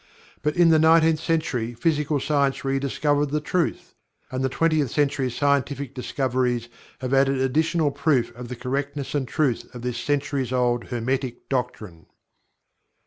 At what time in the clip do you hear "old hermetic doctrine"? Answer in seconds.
10.51-12.07